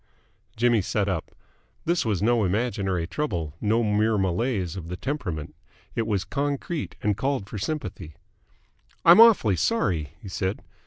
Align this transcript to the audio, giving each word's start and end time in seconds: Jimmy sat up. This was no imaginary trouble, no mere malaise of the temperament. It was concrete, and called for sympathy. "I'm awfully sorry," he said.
Jimmy 0.57 0.81
sat 0.81 1.07
up. 1.07 1.29
This 1.85 2.03
was 2.05 2.23
no 2.23 2.43
imaginary 2.43 3.05
trouble, 3.05 3.53
no 3.61 3.83
mere 3.83 4.17
malaise 4.17 4.75
of 4.75 4.87
the 4.87 4.97
temperament. 4.97 5.53
It 5.93 6.07
was 6.07 6.23
concrete, 6.23 6.95
and 7.03 7.15
called 7.15 7.47
for 7.47 7.59
sympathy. 7.59 8.15
"I'm 9.05 9.21
awfully 9.21 9.55
sorry," 9.57 10.15
he 10.19 10.27
said. 10.27 10.63